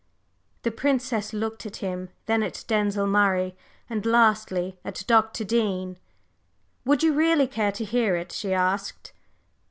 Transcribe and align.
The 0.63 0.71
Princess 0.71 1.31
looked 1.31 1.63
at 1.63 1.75
him, 1.75 2.09
then 2.25 2.41
at 2.41 2.65
Denzil 2.67 3.05
Murray, 3.05 3.55
and 3.87 4.03
lastly 4.03 4.79
at 4.83 5.03
Dr. 5.05 5.43
Dean. 5.43 5.99
"Would 6.85 7.03
you 7.03 7.13
really 7.13 7.45
care 7.45 7.71
to 7.73 7.83
hear 7.85 8.15
it?" 8.15 8.31
she 8.31 8.51
asked. 8.51 9.11